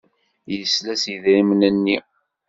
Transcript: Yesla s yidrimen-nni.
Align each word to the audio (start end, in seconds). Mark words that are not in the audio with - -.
Yesla 0.57 0.93
s 1.01 1.03
yidrimen-nni. 1.11 1.97